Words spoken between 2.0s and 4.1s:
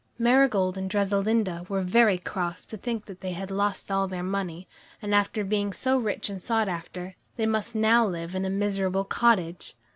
cross to think that they had lost all